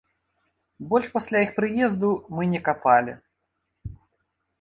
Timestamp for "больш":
0.93-1.09